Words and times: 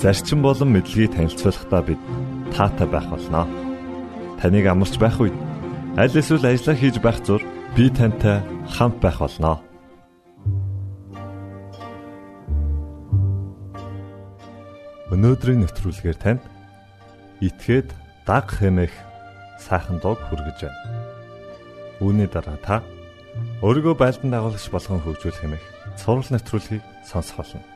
зарчим 0.00 0.42
болон 0.42 0.72
мэдлэгийг 0.76 1.16
танилцуулахдаа 1.16 1.82
бид 1.82 2.00
таатай 2.52 2.86
байх 2.88 3.08
болноо. 3.08 3.46
Таныг 4.40 4.66
амарч 4.68 4.94
байх 5.00 5.16
үед 5.20 5.36
аль 5.96 6.12
эсвэл 6.12 6.44
ажиллаа 6.44 6.76
хийж 6.76 6.96
байх 7.00 7.18
зур 7.24 7.40
би 7.76 7.88
тантай 7.88 8.44
хамт 8.68 9.00
байх 9.00 9.18
болноо. 9.20 9.56
Өнөөдрийн 15.12 15.64
нэвтрүүлгээр 15.64 16.18
танд 16.20 16.42
итгээд 17.40 17.88
даг 18.28 18.52
хэмэх 18.52 18.92
сайхан 19.56 19.96
дуу 20.02 20.18
хүргэж 20.18 20.68
байна. 20.68 20.80
Үүний 22.04 22.28
дараа 22.28 22.58
та 22.60 22.76
өөрийгөө 23.64 23.94
байлдан 23.96 24.34
дагуулагч 24.34 24.68
болгон 24.68 25.00
хөгжүүлэх 25.00 25.40
хэмэх 25.40 25.64
цуврал 25.96 26.30
нэвтрүүлгийг 26.36 26.84
сонсох 27.08 27.40
болно. 27.40 27.75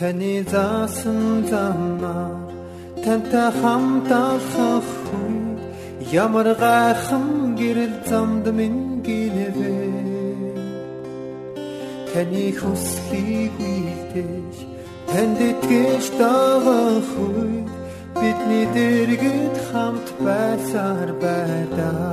Таны 0.00 0.42
заасан 0.52 1.44
замаар 1.50 2.48
тантай 3.04 3.50
хамт 3.60 4.10
алхах 4.10 4.88
үед 5.20 5.60
ямар 6.24 6.48
гайхан 6.62 7.26
гэрэл 7.60 7.96
замд 8.08 8.46
минь 8.58 9.04
гинэвэ. 9.04 9.76
Таны 12.10 12.46
хүслийг 12.58 13.54
үйлдэж 13.72 14.54
танд 15.10 15.38
итгэж 15.50 16.04
дагах 16.20 17.10
үед 17.26 17.68
бидний 18.20 18.66
дэргэд 18.76 19.56
хамт 19.68 20.08
байсаар 20.24 21.10
байдаа 21.24 22.08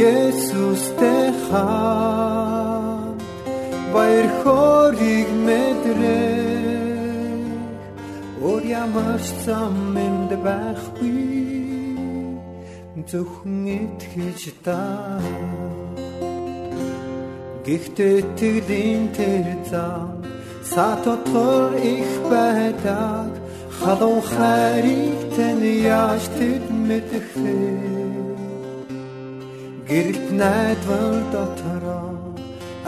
Есүстэй 0.00 1.28
хамт 1.44 2.59
баяр 3.94 4.28
хориг 4.40 5.28
мэдрэх. 5.46 6.80
Өөр 8.40 8.62
ямар 8.82 9.20
ч 9.20 9.28
зам 9.44 9.96
энд 10.06 10.30
байхгүй. 10.44 11.18
Зөвхөн 13.10 13.66
итгэж 13.80 14.40
даа 14.64 15.18
Гэхдээ 17.66 18.18
тэглийн 18.40 19.04
тэр 19.12 19.46
зам 19.70 20.24
сатотор 20.64 21.76
их 21.76 22.10
байдаг. 22.30 23.30
Халуун 23.78 24.22
хайрыг 24.32 25.20
тань 25.36 25.68
яаж 25.84 26.24
тэд 26.38 26.64
мэдэх 26.88 27.28
вэ? 27.42 27.60
Гэрэлт 29.88 30.26
найдвар 30.40 31.16
дотороо 31.32 32.29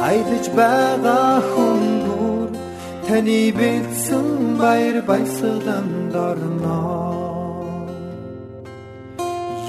аялаж 0.08 0.46
байгаа 0.58 1.34
хүн 1.50 1.82
бүр 2.04 2.48
таны 3.06 3.40
бэлдсэн 3.58 4.28
баяр 4.60 4.96
баясгаланд 5.10 6.14
орно. 6.28 6.80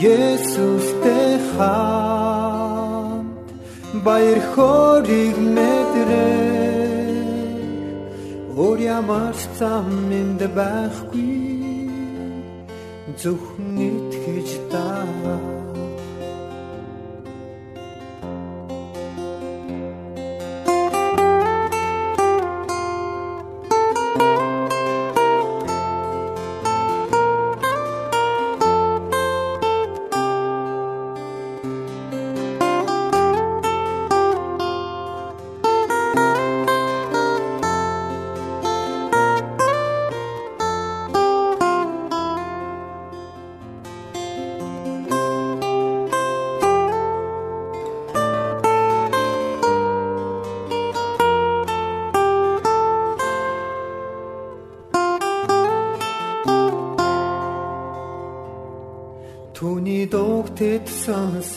Есүстэй 0.02 1.34
хамт 1.54 3.48
баяр 4.06 4.40
хориг 4.52 5.36
мэдрээ 5.56 6.74
өөр 8.64 8.80
ямар 9.00 9.36
зам 9.60 9.90
энд 10.20 10.42
байхгүй 10.58 11.34
зөвхөн 13.22 13.78
итгэж 13.90 14.50
даа 14.72 15.53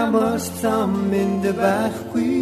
өөр 0.00 0.06
ямар 0.06 0.38
зам 0.62 1.12
энд 1.12 1.44
байхгүй. 1.60 2.32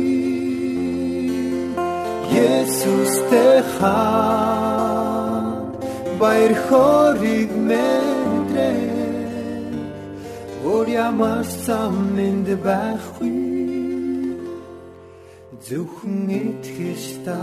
Есүстэй 2.31 3.57
хаа 3.75 5.43
баяр 6.21 6.55
хориг 6.67 7.51
мэдрээ 7.69 8.83
өөр 10.71 10.87
ямар 11.09 11.47
зам 11.67 11.97
энд 12.29 12.49
байхгүй. 12.67 13.35
Зөвхөн 15.67 16.31
итгэж 16.41 17.05
та 17.27 17.43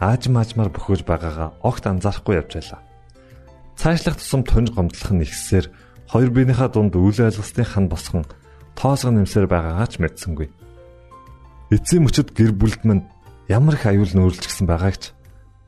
аажим 0.00 0.40
аажмаар 0.40 0.72
бөхөөж 0.72 1.04
байгаагаа 1.04 1.60
огт 1.60 1.84
анзаарахгүй 1.84 2.40
явж 2.40 2.50
байлаа. 2.56 2.80
Цаашлах 3.76 4.16
тусам 4.16 4.42
тунж 4.48 4.72
гомдлох 4.72 5.12
нь 5.12 5.24
ихсээр 5.28 5.68
хоёр 6.08 6.30
биенийхээ 6.32 6.68
дунд 6.72 6.96
үйл 6.96 7.20
ойлголтын 7.20 7.68
хан 7.68 7.86
босгон 7.92 8.24
тоосго 8.72 9.12
нэмсээр 9.12 9.44
байгаагаа 9.44 9.88
ч 9.92 10.00
мэдсэнгүй. 10.00 10.48
Эцсийн 11.70 12.02
мөчөд 12.08 12.32
гэр 12.32 12.56
бүлд 12.56 12.82
минь 12.88 13.04
ямар 13.46 13.76
их 13.76 13.84
аюул 13.84 14.08
нөөрлжсэн 14.08 14.64
байгаагч 14.64 15.12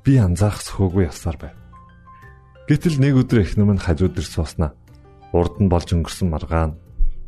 би 0.02 0.16
анзаарах 0.16 0.64
сөхөөгүй 0.64 1.12
явсаар 1.12 1.36
байв. 1.36 1.56
Гэтэл 2.66 2.98
нэг 3.04 3.20
өдөр 3.20 3.44
эхнэр 3.44 3.68
минь 3.68 3.84
хажууд 3.84 4.16
ир 4.16 4.26
сууснаа. 4.26 4.72
Урд 5.36 5.60
нь 5.60 5.68
болж 5.68 5.92
өнгөрсөн 5.92 6.32
маргаан 6.32 6.80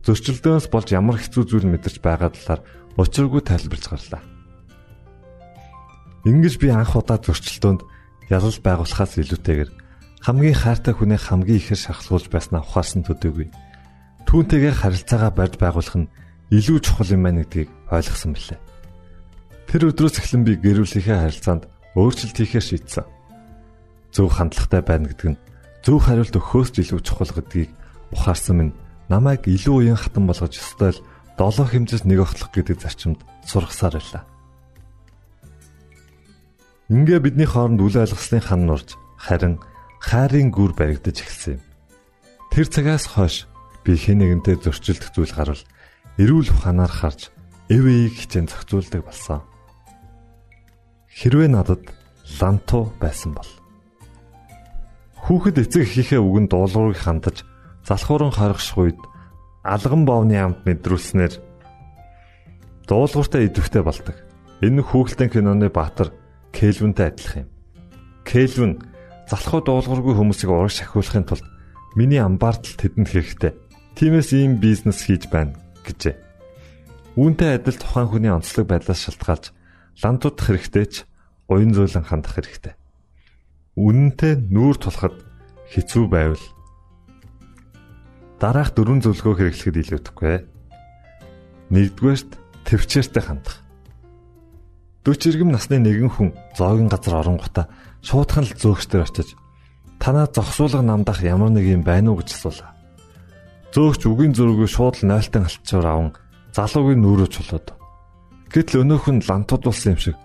зөрчилдөөс 0.05 0.69
болж 0.69 0.89
ямар 0.93 1.17
хэцүү 1.21 1.43
зүйл 1.49 1.69
мэдэрч 1.69 2.01
байгаа 2.05 2.33
талаар 2.33 2.61
учиргүй 3.01 3.41
тайлбарж 3.41 3.85
гарлаа. 3.89 4.34
Ингэж 6.25 6.55
би 6.57 6.73
анх 6.73 6.97
удаа 6.97 7.21
зөрчилдөөнд 7.21 7.81
ялал 8.33 8.59
байгуулахаас 8.65 9.21
илүүтэйгээр 9.21 9.71
хамгийн 10.25 10.57
хайртай 10.57 10.97
хүнээ 10.97 11.21
хамгийн 11.21 11.61
ихээр 11.61 11.81
шахалгуулж 11.85 12.33
байснаа 12.33 12.65
ухаарсан 12.65 13.05
төдийгүй. 13.05 13.53
Түүнтэйгээр 14.25 14.77
харилцаагаа 14.81 15.33
барьж 15.37 15.55
байгуулах 15.61 15.97
нь 16.01 16.09
илүү 16.49 16.81
чухал 16.81 17.13
юм 17.13 17.29
байна 17.29 17.45
гэдгийг 17.45 17.69
ойлгосон 17.93 18.33
билээ. 18.33 18.61
Тэр 19.69 19.83
өдрөөс 19.93 20.17
эхлэн 20.17 20.43
би 20.49 20.57
гэр 20.57 20.81
бүлийнхээ 20.81 21.19
харилцаанд 21.29 21.69
өөрчлөлт 21.93 22.37
хийхээр 22.41 22.65
шийдсэн. 22.73 23.05
Зөв 24.17 24.33
хандлагатай 24.33 24.81
байна 24.81 25.13
гэдэг 25.13 25.29
нь 25.37 25.41
зөв 25.85 26.01
хариулт 26.01 26.33
өгөхөөс 26.41 26.73
илүү 26.81 27.01
чухал 27.05 27.33
гэдгийг 27.37 27.71
ухаарсан 28.17 28.57
минь 28.57 28.77
намайг 29.13 29.45
илүү 29.45 29.93
уян 29.93 30.01
хатан 30.01 30.25
болгож 30.25 30.57
өстой 30.57 30.97
л 30.97 31.05
долоо 31.37 31.69
хэмжээс 31.69 32.09
нэг 32.09 32.25
огтлох 32.25 32.49
гэдэг 32.49 32.81
зарчимд 32.81 33.21
сургасаар 33.45 34.01
байлаа. 34.01 34.25
Ингээ 36.93 37.21
бидний 37.25 37.49
хооронд 37.49 37.81
үл 37.81 37.97
ойлгослын 37.97 38.45
хан 38.45 38.69
нурж 38.69 39.01
харин 39.17 39.57
хайрын 40.05 40.53
гүр 40.53 40.77
баригдаж 40.77 41.17
эхэлсэн 41.17 41.57
юм. 41.57 41.63
Тэр 42.53 42.69
цагаас 42.69 43.09
хойш 43.09 43.49
би 43.89 43.97
хэн 43.97 44.21
нэгэнтэй 44.21 44.61
зөрчилдөх 44.61 45.17
зүйл 45.17 45.33
гарвал 45.33 45.65
эрүүл 46.21 46.53
ухаанаар 46.53 46.93
харж 46.93 47.33
эвэйг 47.73 48.13
хичээн 48.21 48.53
зохицуулдаг 48.53 49.01
болсон. 49.01 49.41
Хэрвээ 51.09 51.49
надад 51.49 51.89
ланту 52.37 52.93
байсан 53.01 53.33
бол 53.33 53.49
хүүхэд 55.25 55.65
эцэг 55.65 55.89
эхийнхээ 55.89 56.21
үгэнд 56.21 56.53
дуулуурыг 56.53 57.01
хандаж 57.01 57.49
залхууран 57.89 58.37
хоригших 58.37 58.77
үед 58.77 59.01
алган 59.65 60.05
боовны 60.05 60.37
амт 60.37 60.69
мэдрүүлснээр 60.69 61.41
дуулууртай 62.85 63.49
идэвхтэй 63.49 63.81
болдог. 63.81 64.21
Энэ 64.61 64.85
хүүхэлдэйн 64.85 65.33
киноны 65.33 65.73
баатар 65.73 66.13
Кельвинтэй 66.55 67.11
адилхан 67.11 67.43
юм. 67.45 67.51
Кельвин 68.23 68.73
залхуу 69.27 69.61
дуулуургүй 69.67 70.15
хүмүүсийг 70.15 70.51
урагш 70.55 70.79
шахиулахын 70.81 71.27
тулд 71.27 71.45
миний 71.99 72.23
амбаартал 72.23 72.79
тэдэнд 72.79 73.11
хэрэгтэй. 73.11 73.53
Тиймээс 73.99 74.31
ийм 74.33 74.63
бизнес 74.63 75.03
хийж 75.03 75.27
байна 75.29 75.59
гэжээ. 75.83 76.15
Үүнтэй 77.19 77.59
адил 77.59 77.79
тухайн 77.79 78.09
хүний 78.11 78.31
онцлог 78.31 78.71
байдлаас 78.71 79.03
шалтгаалж 79.03 79.51
лантуудах 80.03 80.47
хэрэгтэй 80.47 80.87
ч 80.87 80.95
уян 81.51 81.75
зөөлөн 81.75 82.07
хандах 82.07 82.39
хэрэгтэй. 82.39 82.75
Үнэнтэй 83.75 84.39
нүүр 84.51 84.79
тулахад 84.79 85.19
хэцүү 85.75 86.07
байвал 86.07 86.45
дараах 88.39 88.71
дөрвөн 88.75 89.03
зөвлөгөө 89.03 89.35
хэрэглэхэд 89.41 89.81
илүүдэхгүй. 89.83 90.37
Нэгдүгээрт 91.75 92.31
төвчээртэй 92.67 93.23
хандах. 93.23 93.64
40 95.05 95.37
иргэм 95.37 95.53
насны 95.53 95.77
нэгэн 95.85 96.11
хүн 96.17 96.29
зоогийн 96.57 96.89
газар 96.89 97.21
оронгота 97.21 97.69
шуудхан 98.01 98.49
л 98.49 98.57
зөөгчдөр 98.57 99.05
очиж 99.05 99.37
танаа 100.01 100.29
зогсуулга 100.33 100.81
намдах 100.81 101.21
ямар 101.21 101.53
нэг 101.53 101.65
юм 101.69 101.83
байна 101.85 102.13
уу 102.13 102.25
гэж 102.25 102.33
асуулаа. 102.33 102.73
Зөөгч 103.73 104.03
үгийн 104.09 104.33
зөрүүгээ 104.33 104.71
шууд 104.73 104.97
л 105.01 105.09
нойлтон 105.13 105.45
алтчаар 105.45 105.87
аван 105.89 106.11
залуугийн 106.57 107.01
нүрөө 107.05 107.29
чулууд. 107.29 107.67
Гэтэл 108.49 108.81
өнөөх 108.85 109.05
нь 109.13 109.25
лантууд 109.29 109.63
болсон 109.69 109.93
юм 109.93 110.01
шиг 110.01 110.17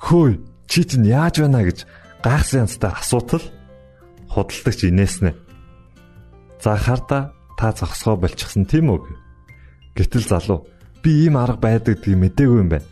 хөөе 0.00 0.40
чи 0.68 0.80
чинь 0.84 1.08
яаж 1.08 1.40
байна 1.40 1.64
гэж 1.64 1.78
гайхсан 2.20 2.68
янзтай 2.68 2.92
асуутал 2.92 3.44
худалдагч 4.28 4.80
инээснэ. 4.92 5.32
За 6.60 6.76
харда 6.76 7.32
та 7.56 7.72
зогсгоо 7.72 8.16
болчихсон 8.20 8.68
тийм 8.68 8.92
үү? 8.92 9.00
Гэтэл 9.96 10.26
залуу 10.28 10.66
би 11.00 11.28
ийм 11.28 11.36
арга 11.40 11.60
байдаг 11.60 12.00
гэдгийг 12.02 12.18
мдээгүй 12.18 12.60
юм 12.60 12.70
байна. 12.72 12.91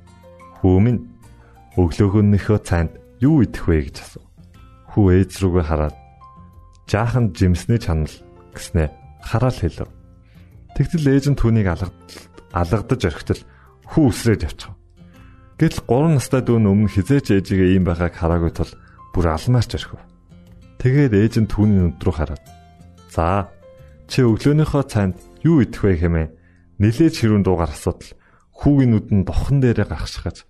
Хүү 0.61 0.77
минь 0.77 1.01
өглөөгөнийхөө 1.81 2.59
цайнд 2.61 2.93
юу 3.17 3.41
идэх 3.41 3.65
вэ 3.65 3.89
гэж 3.89 3.97
асуув. 3.97 4.29
Хүү 4.93 5.05
ээж 5.17 5.31
рүүгээ 5.41 5.65
хараад 5.65 5.95
жаахан 6.85 7.33
жимсний 7.33 7.81
чанал 7.81 8.13
гэснээ 8.53 8.87
хараал 9.25 9.57
хэлв. 9.57 9.89
Тэгтэл 10.77 11.09
ээж 11.09 11.25
нь 11.33 11.39
түүнийг 11.41 11.65
алгадаж 11.65 13.01
орхитол 13.01 13.41
хүү 13.89 14.05
үсрээд 14.13 14.45
явчихав. 14.45 14.77
Гэтэл 15.57 15.81
3 15.89 16.17
настай 16.17 16.41
дүү 16.45 16.57
өмнө 16.61 16.93
хизээч 16.93 17.33
ээжигээ 17.41 17.77
ийм 17.77 17.85
байгааг 17.85 18.13
хараагүй 18.17 18.53
тул 18.53 18.71
бүр 19.13 19.33
алмаарч 19.33 19.77
орхив. 19.77 20.01
Тэгээд 20.81 21.13
ээж 21.13 21.33
нь 21.41 21.49
түүний 21.49 21.89
нүд 21.89 22.01
рүү 22.01 22.15
хараад 22.17 22.43
"За, 23.09 23.49
чи 24.09 24.25
өглөөнийхөө 24.25 24.83
цайнд 24.89 25.15
юу 25.45 25.61
идэх 25.61 25.85
вэ 25.85 26.01
хэмээн 26.01 26.33
нилээж 26.81 27.15
хэрүүн 27.21 27.45
дуугаар 27.45 27.73
асуудал 27.73 28.13
хүүгийн 28.57 28.91
нүдэн 28.97 29.21
дохон 29.25 29.61
дээрээ 29.61 29.85
гаргашгаж 29.85 30.49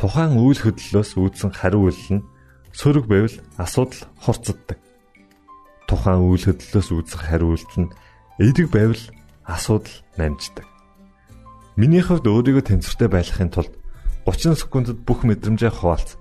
тухайн 0.00 0.40
үйл 0.40 0.56
хөдлөлөөс 0.56 1.12
үүдсэн 1.20 1.52
хариу 1.52 1.92
үйлэл 1.92 2.24
нь 2.24 2.26
сөрөг 2.72 3.04
байвал 3.04 3.36
асуудал 3.60 4.08
хурцддаг. 4.16 4.80
Тухайн 5.84 6.24
үйл 6.24 6.40
хөдлөлөөс 6.40 6.88
үүдсэх 6.88 7.20
хариу 7.20 7.52
үйлдэл 7.52 7.84
нь 7.84 7.92
эерэг 8.40 8.72
байвал 8.72 9.04
асуудал 9.44 9.92
намждаг. 10.16 10.64
Миний 11.76 12.00
хувьд 12.00 12.24
өөрийгөө 12.24 12.64
тэнцвэртэй 12.64 13.12
байлгахын 13.12 13.52
тулд 13.52 13.76
30 14.24 14.56
секундэд 14.56 15.04
бүх 15.04 15.20
мэдрэмжээ 15.28 15.68
хуваалц. 15.68 16.16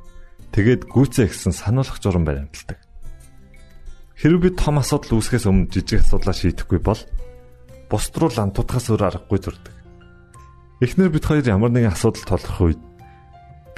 Тэгээд 0.52 0.92
гүйцээ 0.92 1.32
гэсэн 1.32 1.56
сануулгах 1.56 2.04
журам 2.04 2.28
баримталдаг. 2.28 2.84
Хэрвээ 4.20 4.44
би 4.44 4.50
том 4.60 4.84
асуудал 4.84 5.24
үүсгэхээс 5.24 5.48
өмнө 5.48 5.72
жижиг 5.72 6.04
асуудлаа 6.04 6.36
шийдэхгүй 6.36 6.84
бол 6.84 7.00
бусд 7.88 8.12
руу 8.20 8.28
лантуудахаас 8.28 8.92
өөр 8.92 9.08
аргагүй 9.08 9.40
зурдаг. 9.40 9.76
Эхнэр 10.84 11.16
бид 11.16 11.24
хоёр 11.24 11.48
ямар 11.48 11.72
нэгэн 11.72 11.96
асуудал 11.96 12.28
толгох 12.28 12.60
үед 12.60 12.89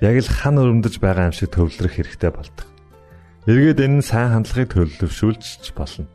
яг 0.00 0.16
л 0.20 0.28
хан 0.28 0.60
өрөмдөж 0.60 1.00
байгаа 1.00 1.32
юм 1.32 1.36
шиг 1.36 1.56
төвлөрөх 1.56 1.94
хэрэгтэй 1.96 2.30
болдог. 2.32 2.66
Эргээд 3.48 3.80
энэ 3.80 3.96
нь 4.00 4.04
сайн 4.04 4.34
хандлагыг 4.34 4.74
төлөвшүүлж 4.74 5.72
болно. 5.72 6.10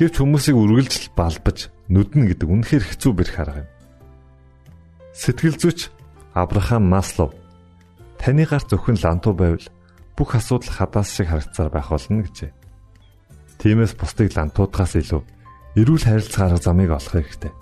Гэвч 0.00 0.14
хүмүүсийг 0.16 0.56
үргэлжл 0.56 1.12
балбаж 1.12 1.68
нүднэ 1.92 2.32
гэдэг 2.32 2.48
үнэхээр 2.48 2.84
хэцүү 2.88 3.12
бэрх 3.12 3.36
арга 3.36 3.62
юм. 3.62 3.70
Сэтгэл 5.12 5.60
зүйч 5.60 5.92
Абрахам 6.32 6.88
Маслов 6.88 7.36
таны 8.16 8.48
гарт 8.48 8.72
зөвхөн 8.72 8.96
лантуу 8.96 9.36
байвал 9.36 9.66
бүх 10.16 10.32
асуудал 10.32 10.72
хадаас 10.72 11.12
шиг 11.12 11.28
харагцаар 11.28 11.68
байх 11.68 11.92
болно 11.92 12.24
гэжээ. 12.24 12.52
Тиймээс 13.60 13.92
бусдыг 14.00 14.32
лантуудгаас 14.32 14.96
илүү 14.96 15.22
эрүүл 15.76 16.04
харилцаа 16.08 16.48
арга 16.48 16.64
замыг 16.64 16.90
олох 16.96 17.12
хэрэгтэй. 17.12 17.52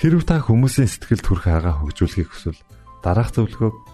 Хэрв 0.00 0.24
та 0.24 0.40
хүмүүсийн 0.40 0.88
сэтгэл 0.88 1.20
төрх 1.20 1.44
арга 1.52 1.76
хөгжүүлэхийг 1.76 2.28
хүсвэл 2.32 2.60
дараах 3.04 3.36
зөвлөгөөг 3.36 3.93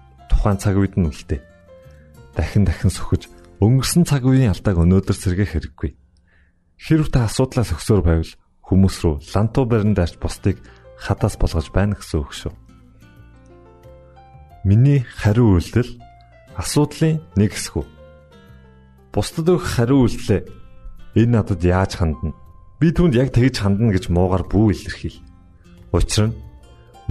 тухайн 0.31 0.55
цаг 0.55 0.79
үед 0.79 0.95
нь 0.95 1.11
үлдээ. 1.11 1.43
Дахин 2.31 2.63
дахин 2.63 2.87
сөхөж 2.87 3.27
өнгөрсөн 3.59 4.07
цаг 4.07 4.23
үеийн 4.23 4.55
алдааг 4.55 4.79
өнөөдөр 4.79 5.17
сэргээх 5.19 5.51
хэрэггүй. 5.59 5.91
Хэрв 6.79 7.11
та 7.11 7.27
асуудлаас 7.27 7.75
өгсөөр 7.75 8.01
байвал 8.07 8.33
хүмүүс 8.63 8.95
рүү 9.03 9.15
лантуу 9.35 9.67
барин 9.67 9.91
даарч 9.91 10.15
бусдыг 10.15 10.63
хадаас 10.95 11.35
болгож 11.35 11.67
байна 11.75 11.99
гэсэн 11.99 12.23
үг 12.23 12.31
шүү. 12.31 12.53
Миний 14.63 15.03
хариу 15.03 15.59
үйлдэл 15.59 15.99
асуудлын 16.55 17.19
нэг 17.35 17.51
хэсэг. 17.51 17.83
Бусдад 19.11 19.51
өгөх 19.51 19.67
хариу 19.67 20.07
үйлдэлээ 20.07 20.61
Энэ 21.15 21.43
надад 21.43 21.59
яаж 21.63 21.99
хандна? 21.99 22.31
Би 22.79 22.95
түүнд 22.95 23.19
яг 23.19 23.35
тэгж 23.35 23.59
хандна 23.59 23.91
гэж 23.91 24.07
муугар 24.07 24.47
бүү 24.47 24.71
илэрхийл. 24.71 25.19
Учир 25.91 26.31
нь 26.31 26.37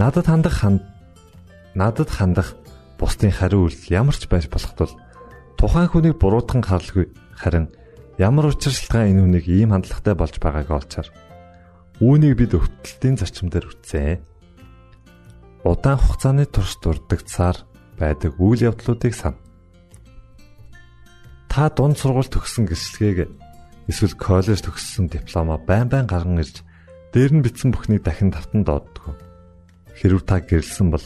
надад 0.01 0.25
хандах 0.25 0.57
ханд 0.57 0.81
надад 1.77 2.09
хандах 2.09 2.57
бусдын 3.01 3.33
хариу 3.33 3.65
үйлдэл 3.65 3.97
ямар 3.97 4.13
ч 4.13 4.29
байж 4.29 4.45
болох 4.45 4.77
тул 4.77 4.93
тухайн 5.57 5.89
хүнийг 5.89 6.21
буруутган 6.21 6.61
харлгүй 6.61 7.09
харин 7.33 7.73
ямар 8.21 8.53
учиршилтгаан 8.53 9.17
энэ 9.17 9.21
хүнийг 9.25 9.45
ийм 9.49 9.73
хандлагатай 9.73 10.13
болж 10.13 10.37
байгааг 10.37 10.69
олчаар 10.69 11.09
үүнийг 12.01 12.33
бид 12.33 12.57
өвтөлтийн 12.57 13.13
зарчим 13.13 13.53
дээр 13.53 13.69
үтсэн. 13.69 14.25
Удаан 15.61 16.01
хугацааны 16.01 16.49
турш 16.49 16.81
дурддагцаар 16.81 17.61
байдаг 18.01 18.33
үйл 18.41 18.73
явдлуудыг 18.73 19.13
сан. 19.13 19.37
Та 21.45 21.69
дунд 21.69 22.01
сургууль 22.01 22.25
төгссөн 22.25 22.65
гэрчлэгийг 22.65 23.29
эсвэл 23.85 24.17
коллеж 24.17 24.65
төгссөн 24.65 25.13
дипломоо 25.13 25.61
байн 25.61 25.85
байн 25.93 26.09
гарган 26.09 26.41
ирж 26.41 26.65
дээр 27.13 27.37
нь 27.37 27.45
бичсэн 27.45 27.69
бүхнийг 27.69 28.01
дахин 28.01 28.33
тавтан 28.33 28.65
дооддог. 28.65 29.13
Хэрвээ 29.93 30.25
та 30.25 30.41
гэрэлсэн 30.41 30.89
бол 30.89 31.05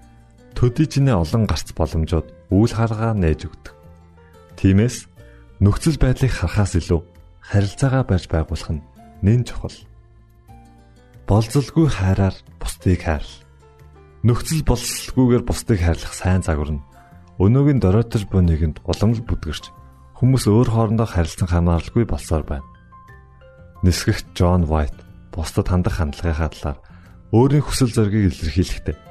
төдийжнээ 0.57 1.15
олон 1.15 1.43
гарц 1.47 1.71
боломжууд 1.75 2.27
үйл 2.51 2.73
харгаа 2.75 3.13
нээж 3.15 3.47
өгдөг. 3.47 3.75
Тиймээс 4.59 5.07
нөхцөл 5.63 5.97
байдлыг 5.97 6.31
харахаас 6.31 6.77
илүү 6.77 7.01
харилцаагаа 7.39 8.03
барьж 8.05 8.25
байгуулах 8.29 8.71
нь 8.75 8.85
нэн 9.25 9.41
чухал. 9.47 9.77
Болзолгүй 11.25 11.87
хайраар 11.89 12.35
бусдыг 12.59 13.01
хайрл. 13.01 13.33
Нөхцөл 14.27 14.61
болцолгүйгээр 14.67 15.43
бусдыг 15.45 15.79
хайрлах 15.81 16.13
сайн 16.13 16.45
загвар 16.45 16.77
нь 16.77 16.85
өнөөгийн 17.41 17.81
доройтож 17.81 18.29
буй 18.29 18.45
нэгэнд 18.45 18.85
уламж 18.85 19.25
бүдгэрч 19.25 19.73
хүмүүс 20.21 20.45
өөр 20.45 20.69
хоорондоо 20.69 21.09
харилцан 21.09 21.49
хамааралгүй 21.49 22.05
болсоор 22.05 22.45
байна. 22.45 22.67
Нисгэгч 23.81 24.37
Джон 24.37 24.69
Вайт 24.69 24.93
бусдад 25.33 25.73
хандах 25.73 25.97
хандлагынхаа 25.97 26.53
талаар 26.53 26.79
өөрийн 27.33 27.65
хүсэл 27.65 27.89
зоригийг 27.89 28.29
илэрхийлэхдээ 28.29 29.10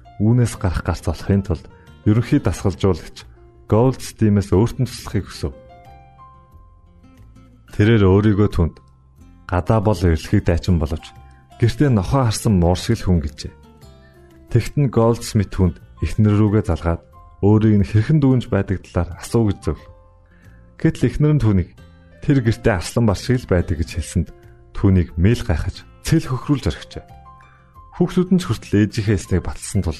үүнээс 0.21 0.53
гарах 0.61 0.85
гарц 0.85 1.09
олохын 1.09 1.41
тулд 1.41 1.65
ерөнхий 2.05 2.37
дасгалжуулагч 2.37 3.25
Goldstein-ээс 3.65 4.53
өөртөө 4.53 4.85
туслахыг 4.85 5.25
хүсв. 5.25 5.55
Тэрээр 7.73 8.03
өөрийгөө 8.05 8.49
түнд 8.51 8.75
гадаа 9.49 9.79
бол 9.81 9.97
эрэлхийг 9.97 10.45
дайчин 10.45 10.77
боловч 10.77 11.15
гэртээ 11.57 11.89
нохоо 11.89 12.29
харсан 12.29 12.59
муур 12.59 12.77
шиг 12.77 13.01
л 13.01 13.05
хүн 13.07 13.19
гэжээ. 13.23 13.53
Тэгтэн 14.51 14.91
Goldsmith 14.91 15.55
хүнд 15.55 15.79
эхнэр 16.03 16.35
рүүгээ 16.35 16.63
залгаад 16.67 17.01
өөрийг 17.41 17.75
нь 17.81 17.87
хэрхэн 17.87 18.19
дүүнж 18.19 18.45
байдаг 18.51 18.83
талаар 18.83 19.17
асуу 19.17 19.49
гэж 19.49 19.57
зөв. 19.63 19.79
Гэтэл 20.77 21.07
эхнэр 21.07 21.33
нь 21.39 21.43
түүнийг 21.43 21.69
тэр 22.19 22.43
гэртээ 22.43 22.75
арслан 22.75 23.05
бар 23.07 23.17
шиг 23.17 23.39
л 23.41 23.49
байдаг 23.49 23.79
гэж 23.79 23.89
хэлсэнд 23.97 24.29
түүнийг 24.75 25.15
мэйл 25.15 25.41
гайхаж 25.47 25.87
цэл 26.03 26.27
хөхрүүлж 26.27 26.65
орхижээ. 26.67 27.05
Хүүхдүүд 27.95 28.29
нь 28.35 28.41
ч 28.41 28.43
хүртэл 28.51 28.77
ээжийнхээ 28.83 29.17
эснийг 29.17 29.43
баталсан 29.47 29.81
тул 29.85 29.99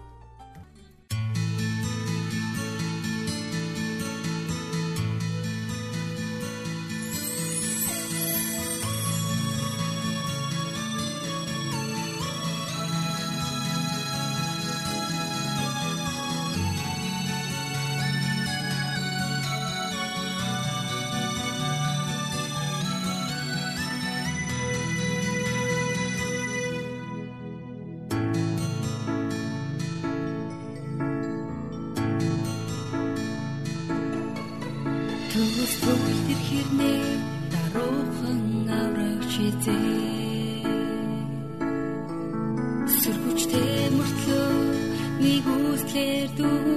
Бүгд 35.81 36.17
тэр 36.27 36.41
хэрнээ 36.47 37.03
даруухан 37.53 38.41
аврагч 38.81 39.33
эзээ 39.47 40.69
Сөргөчтэй 43.01 43.89
мөртлөө 43.97 44.49
нэг 45.23 45.45
үслэр 45.73 46.27
дүүрээ 46.37 46.70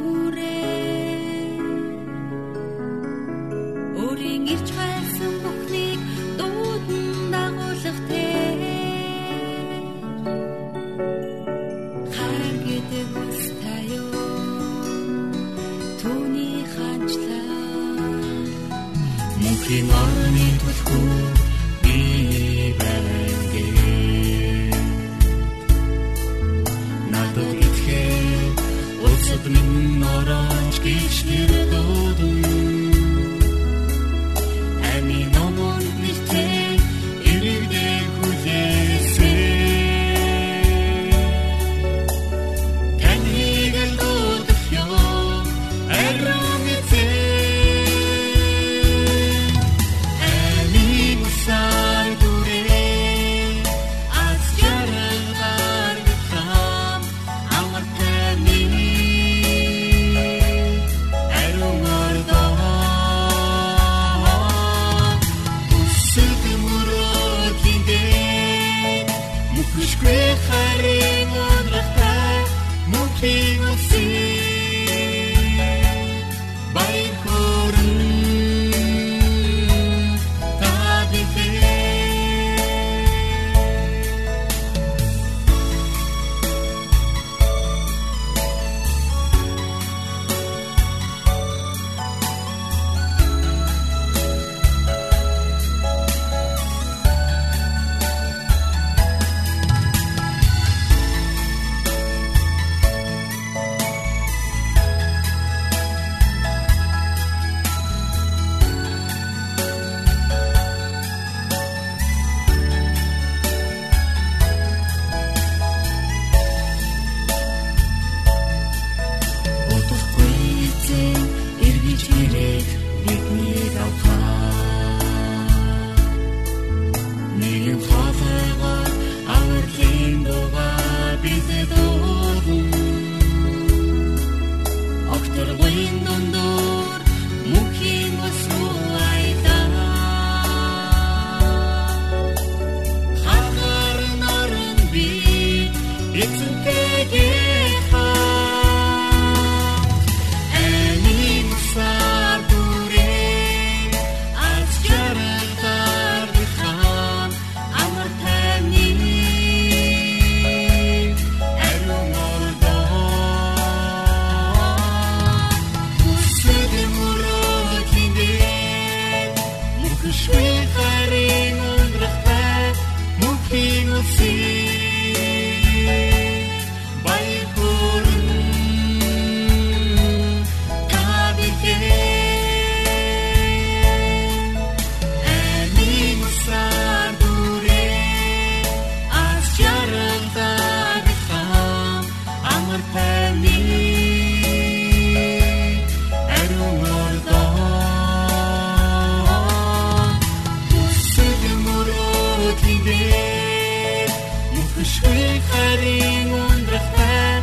харин 205.74 206.30
ундрахтай 206.30 207.42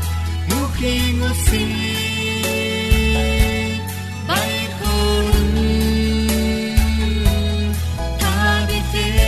мөхийн 0.50 1.20
үсээ 1.20 1.68
бай 4.28 4.56
хорн 4.80 5.56
табитээ 8.22 9.20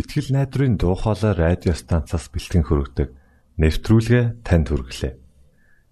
Итгэл 0.00 0.28
найдрын 0.32 0.80
дуу 0.80 0.96
хоолой 0.96 1.36
радио 1.36 1.76
станцаас 1.76 2.32
бэлтгэн 2.32 2.64
хөрөгдөг 2.64 3.08
нэвтрүүлгээ 3.60 4.24
танд 4.48 4.72
хүргэлээ. 4.72 5.12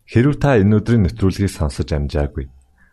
Хэрв 0.09 0.33
та 0.41 0.57
энэ 0.61 0.77
өдрийн 0.81 1.05
нэвтрүүлгийг 1.09 1.53
сонсож 1.53 1.89
амжаагүй 1.93 2.49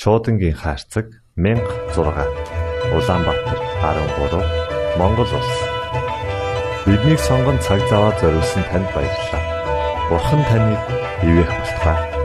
Шуудангийн 0.00 0.56
хаяг 0.62 1.08
16 1.40 2.28
Улаанбаатар 2.96 3.58
13 3.80 4.98
Монгол 4.98 5.30
улс 5.38 5.52
Биднийг 6.84 7.20
сонгонд 7.28 7.64
цаг 7.64 7.80
зав 7.88 8.00
аваад 8.00 8.20
зориулсан 8.20 8.64
танд 8.70 8.88
баярлалаа. 8.94 9.42
Бурхан 10.10 10.42
таныг 10.48 10.82
ивээх 11.24 11.48
батугай 11.48 12.15